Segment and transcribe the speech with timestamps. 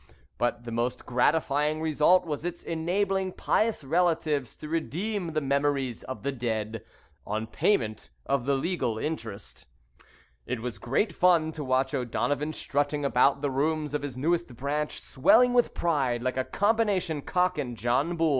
[0.39, 6.23] But the most gratifying result was its enabling pious relatives to redeem the memories of
[6.23, 6.83] the dead,
[7.23, 9.67] on payment of the legal interest.
[10.47, 14.99] It was great fun to watch O'Donovan strutting about the rooms of his newest branch,
[15.01, 18.29] swelling with pride like a combination cock and John Bull.